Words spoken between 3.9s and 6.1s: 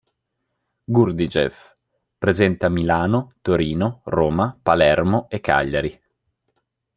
Roma, Palermo e Cagliari.